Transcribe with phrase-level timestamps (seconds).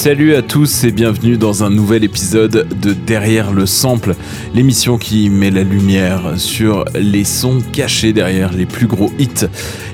[0.00, 4.14] Salut à tous et bienvenue dans un nouvel épisode de Derrière le sample,
[4.54, 9.46] l'émission qui met la lumière sur les sons cachés derrière les plus gros hits.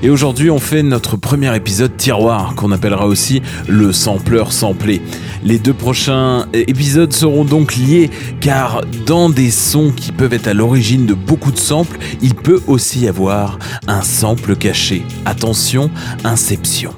[0.05, 5.03] Et aujourd'hui on fait notre premier épisode tiroir qu'on appellera aussi le sampleur samplé.
[5.43, 8.09] Les deux prochains épisodes seront donc liés
[8.41, 12.63] car dans des sons qui peuvent être à l'origine de beaucoup de samples, il peut
[12.69, 15.05] aussi y avoir un sample caché.
[15.25, 15.91] Attention,
[16.23, 16.95] inception.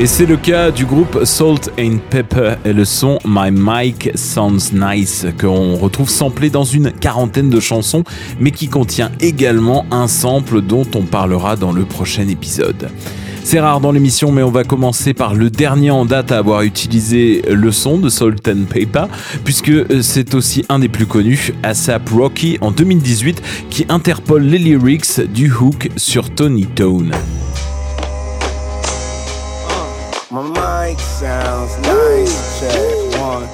[0.00, 4.72] Et c'est le cas du groupe Salt and Pepper et le son My Mic Sounds
[4.72, 8.02] Nice qu'on retrouve samplé dans une quarantaine de chansons
[8.38, 12.88] mais qui contient également un sample dont on parlera dans le prochain épisode.
[13.44, 16.62] C'est rare dans l'émission, mais on va commencer par le dernier en date à avoir
[16.62, 19.04] utilisé le son de Salt and Pepper,
[19.44, 25.20] puisque c'est aussi un des plus connus, ASAP Rocky en 2018, qui interpole les lyrics
[25.20, 27.12] du hook sur Tony Tone.
[30.90, 33.46] Mic sounds nice, check one.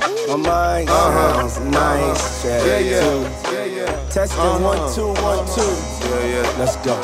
[0.42, 3.00] My mic sounds nice, check Yeah, yeah.
[3.00, 3.52] two.
[3.52, 4.08] Yeah, yeah.
[4.08, 5.60] Testing one, two, one, two.
[5.60, 6.58] Yeah, yeah.
[6.58, 6.94] Let's go.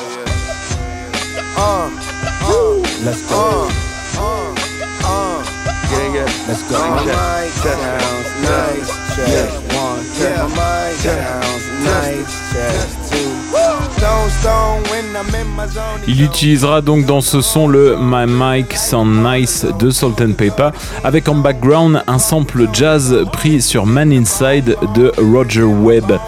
[1.56, 1.90] Uh,
[2.48, 3.68] uh, let's go.
[4.16, 4.54] Uh,
[5.04, 5.38] uh.
[5.92, 6.48] Yeah, yeah.
[6.48, 6.78] Let's go.
[6.78, 10.00] My check, mic sounds nice, check one.
[10.20, 13.31] My mic sounds nice, check two.
[16.08, 20.70] Il utilisera donc dans ce son le My Mic Sound Nice de Salt and Pepper
[21.04, 26.18] avec en background un sample jazz pris sur Man Inside de Roger Webb.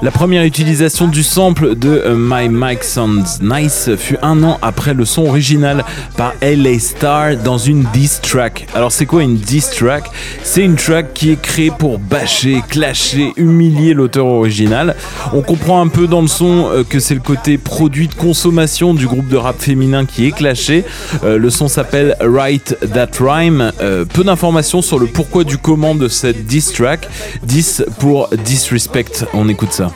[0.00, 4.94] La première utilisation du sample de euh, My Mic Sounds Nice fut un an après
[4.94, 5.84] le son original
[6.16, 8.68] par LA Star dans une diss track.
[8.76, 10.04] Alors c'est quoi une diss track?
[10.44, 14.94] C'est une track qui est créée pour bâcher, clasher, humilier l'auteur original.
[15.32, 18.94] On comprend un peu dans le son euh, que c'est le côté produit de consommation
[18.94, 20.84] du groupe de rap féminin qui est clashé.
[21.24, 23.72] Euh, le son s'appelle Write That Rhyme.
[24.14, 27.08] Peu d'informations sur le pourquoi du comment de cette diss track.
[27.42, 29.26] 10 pour disrespect.
[29.34, 29.87] On écoute ça.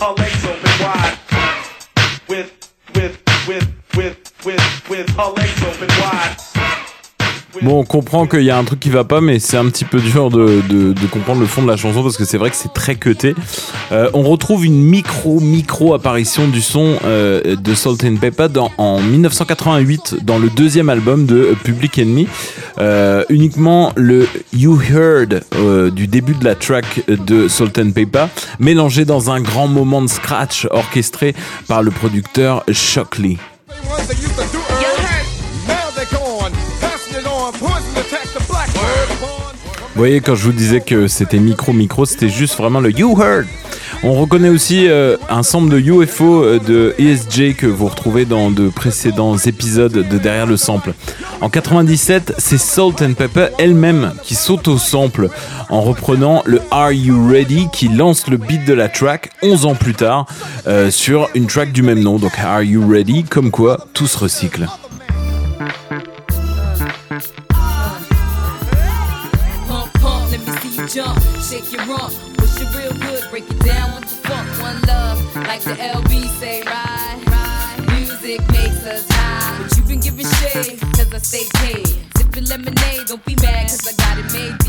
[0.00, 1.18] Her legs open wide.
[2.26, 6.49] With, with, with, with, with, with her legs open wide.
[7.62, 9.84] Bon, on comprend qu'il y a un truc qui va pas, mais c'est un petit
[9.84, 12.48] peu dur de, de- de comprendre le fond de la chanson parce que c'est vrai
[12.48, 13.34] que c'est très cuté.
[13.92, 18.70] Euh, on retrouve une micro, micro apparition du son euh, de Salt and Pepper dans,
[18.78, 22.28] en 1988 dans le deuxième album de Public Enemy.
[22.78, 28.24] Euh, uniquement le You Heard euh, du début de la track de Salt and Pepper
[28.58, 31.34] mélangé dans un grand moment de scratch orchestré
[31.68, 33.36] par le producteur Shockley.
[40.00, 43.44] Voyez, quand je vous disais que c'était micro-micro, c'était juste vraiment le You Heard.
[44.02, 48.50] On reconnaît aussi euh, un sample de UFO euh, de ESJ que vous retrouvez dans
[48.50, 50.94] de précédents épisodes de Derrière le Sample.
[51.42, 55.28] En 97, c'est Salt and Pepper elle-même qui s'auto-sample
[55.68, 59.74] en reprenant le Are You Ready qui lance le beat de la track 11 ans
[59.74, 60.24] plus tard
[60.66, 62.16] euh, sur une track du même nom.
[62.16, 63.24] Donc Are You Ready?
[63.24, 64.66] Comme quoi, tout se recycle.
[75.78, 77.98] LB say, ride, ride.
[77.98, 79.62] Music makes us high.
[79.62, 81.86] But you been giving shade, cause I stay paid.
[82.16, 84.59] Sipping lemonade, don't be mad, cause I got it made.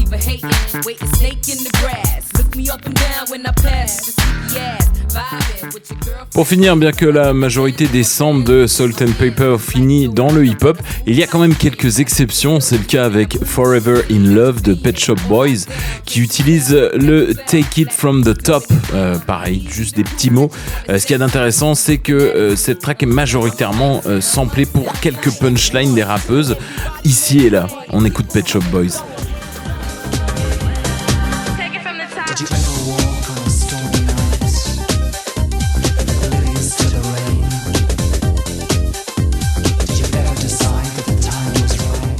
[6.33, 10.45] Pour finir, bien que la majorité des samples de Salt and Pepper finit dans le
[10.45, 12.59] hip-hop, il y a quand même quelques exceptions.
[12.59, 15.65] C'est le cas avec Forever in Love de Pet Shop Boys,
[16.05, 18.63] qui utilise le Take It From the Top.
[18.93, 20.51] Euh, pareil, juste des petits mots.
[20.89, 24.93] Euh, ce qu'il y a d'intéressant, c'est que euh, cette track est majoritairement samplée pour
[25.01, 26.55] quelques punchlines des rappeuses,
[27.03, 27.67] ici et là.
[27.89, 29.03] On écoute Pet Shop Boys.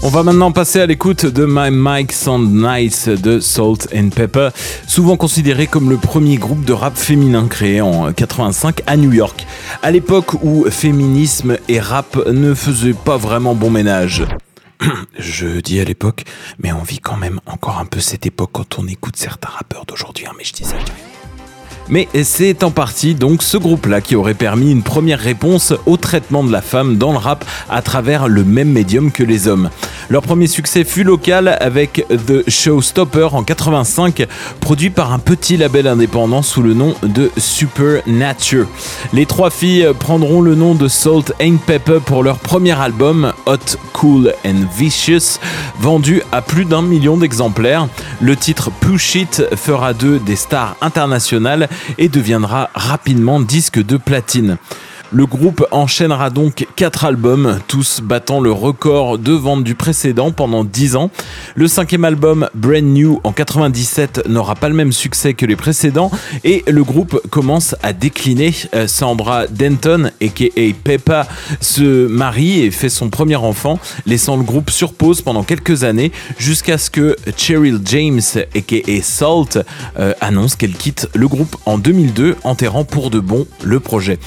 [0.04, 4.50] On va maintenant passer à l'écoute de My Mic Sound Nice de Salt and Pepper,
[4.86, 9.46] souvent considéré comme le premier groupe de rap féminin créé en 85 à New York,
[9.82, 14.26] à l'époque où féminisme et rap ne faisaient pas vraiment bon ménage.
[15.18, 16.24] Je dis à l'époque,
[16.60, 19.86] mais on vit quand même encore un peu cette époque quand on écoute certains rappeurs
[19.86, 20.78] d'aujourd'hui, hein, mais je dis ça.
[21.92, 26.42] Mais c'est en partie donc ce groupe-là qui aurait permis une première réponse au traitement
[26.42, 29.70] de la femme dans le rap à travers le même médium que les hommes.
[30.10, 34.26] Leur premier succès fut local avec The Showstopper en 85,
[34.62, 38.68] produit par un petit label indépendant sous le nom de Supernature.
[39.14, 43.78] Les trois filles prendront le nom de Salt and Pepper pour leur premier album, Hot,
[43.94, 45.40] Cool and Vicious,
[45.80, 47.88] vendu à plus d'un million d'exemplaires.
[48.22, 54.58] Le titre Push It fera d'eux des stars internationales et deviendra rapidement disque de platine.
[55.14, 60.64] Le groupe enchaînera donc 4 albums, tous battant le record de vente du précédent pendant
[60.64, 61.12] 10 ans.
[61.56, 66.12] Le cinquième album, Brand New, en 97, n'aura pas le même succès que les précédents
[66.46, 68.54] et le groupe commence à décliner.
[68.74, 70.46] Euh, Sandra Denton, aka
[70.82, 71.28] Peppa,
[71.60, 76.14] se marie et fait son premier enfant, laissant le groupe sur pause pendant quelques années
[76.38, 78.22] jusqu'à ce que Cheryl James,
[78.56, 79.60] aka Salt,
[80.00, 84.18] euh, annonce qu'elle quitte le groupe en 2002, enterrant pour de bon le projet.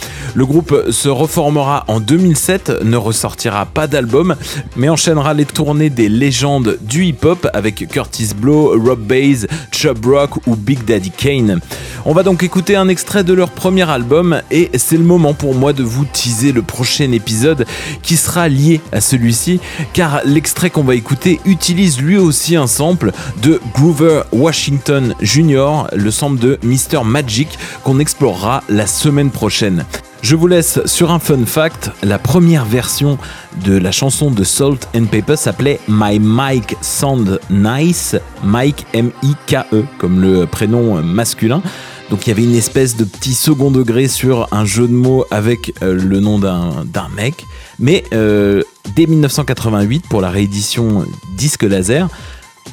[0.91, 4.37] Se reformera en 2007, ne ressortira pas d'album,
[4.77, 10.47] mais enchaînera les tournées des légendes du hip-hop avec Curtis Blow, Rob Bass, Chub Rock
[10.47, 11.61] ou Big Daddy Kane.
[12.07, 15.55] On va donc écouter un extrait de leur premier album et c'est le moment pour
[15.55, 17.67] moi de vous teaser le prochain épisode
[18.03, 19.61] qui sera lié à celui-ci
[19.93, 23.13] car l'extrait qu'on va écouter utilise lui aussi un sample
[23.43, 27.05] de Groover Washington Jr., le sample de Mr.
[27.05, 27.49] Magic
[27.83, 29.85] qu'on explorera la semaine prochaine.
[30.25, 31.91] Je vous laisse sur un fun fact.
[32.03, 33.19] La première version
[33.63, 40.23] de la chanson de Salt and Pepper s'appelait My Mike Sound Nice, Mike M-I-K-E, comme
[40.23, 41.61] le prénom masculin.
[42.09, 45.27] Donc il y avait une espèce de petit second degré sur un jeu de mots
[45.31, 47.45] avec euh, le nom d'un mec.
[47.79, 48.63] Mais euh,
[48.97, 51.05] dès 1988, pour la réédition
[51.37, 52.09] disque laser,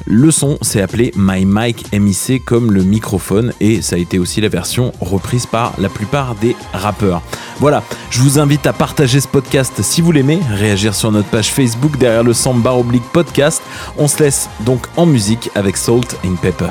[0.06, 4.40] le son s'est appelé My Mic MIC comme le microphone et ça a été aussi
[4.40, 7.22] la version reprise par la plupart des rappeurs.
[7.58, 11.50] Voilà, je vous invite à partager ce podcast si vous l'aimez, réagir sur notre page
[11.50, 13.62] Facebook derrière le Samba oblique podcast.
[13.98, 16.70] On se laisse donc en musique avec Salt and Pepper.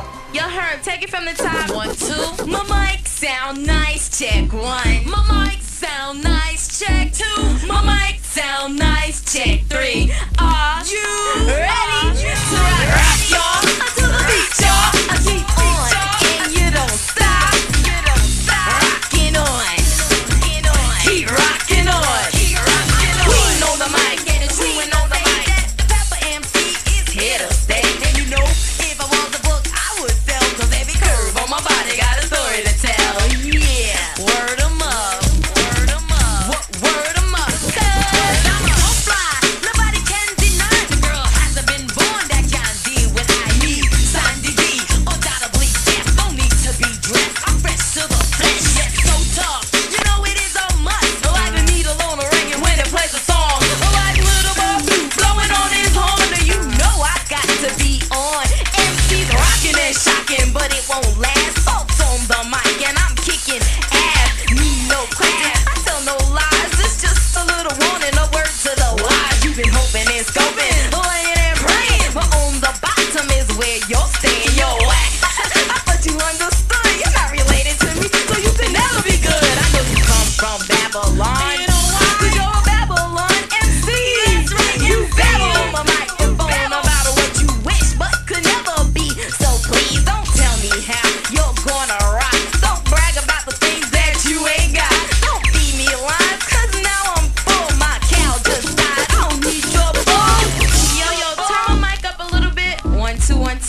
[8.32, 9.22] Sound nice.
[9.26, 10.12] Check three.
[10.40, 12.60] Are you ready to
[12.96, 13.60] rock, y'all?
[13.60, 14.92] Until the beat, y'all.
[15.12, 15.61] I keep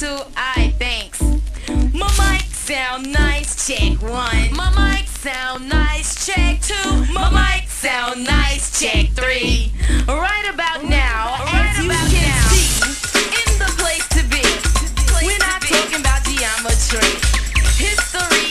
[0.03, 0.09] two.
[0.09, 1.23] Alright, thanks.
[1.95, 4.51] My mic sound nice, check one.
[4.51, 6.91] My mic sound nice, check two.
[7.13, 9.71] My mic sound nice, check three.
[10.09, 12.83] Right about now, as you can see,
[13.47, 14.43] in the place to be.
[15.25, 17.13] We're not talking about geometry,
[17.79, 18.42] history,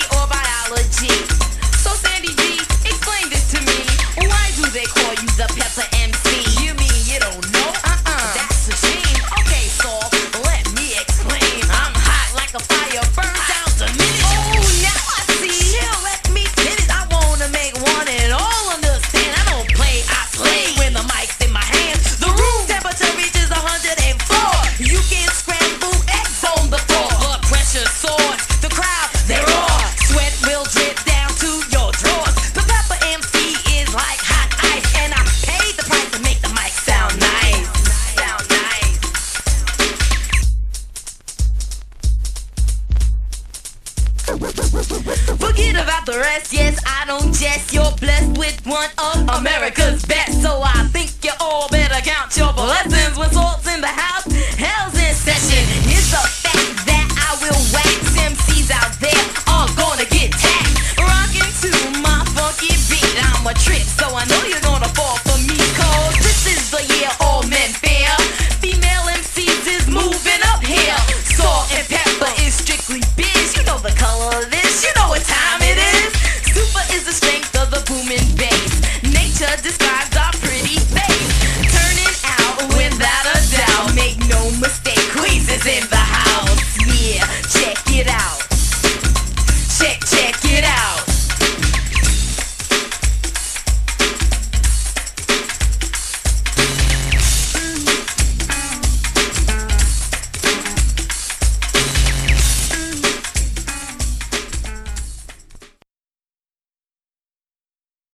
[46.12, 46.53] dress.
[46.53, 47.74] Yes, I don't jest.
[47.74, 50.41] You're blessed with one of America's best.
[50.41, 53.62] So I think you all better count your blessings when salt